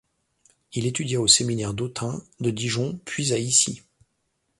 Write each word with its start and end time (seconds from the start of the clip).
Il 0.73 0.87
étudia 0.87 1.21
aux 1.21 1.27
séminaires 1.27 1.75
d’Autun, 1.75 2.23
de 2.39 2.49
Dijon, 2.49 2.99
puis 3.05 3.33
à 3.33 3.37
Issy. 3.37 3.83